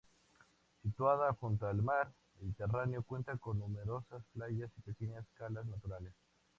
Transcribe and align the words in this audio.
Situada 0.81 1.31
junto 1.35 1.67
al 1.67 1.83
mar 1.83 2.11
Mediterráneo 2.39 3.03
cuenta 3.03 3.37
con 3.37 3.59
numerosas 3.59 4.23
playas 4.33 4.71
y 4.75 4.81
pequeñas 4.81 5.27
calas 5.35 5.67
naturales. 5.67 6.13